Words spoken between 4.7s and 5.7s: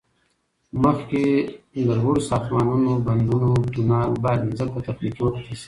تخنیکی وکتل شي